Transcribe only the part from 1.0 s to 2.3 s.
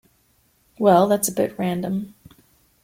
that's a bit random!.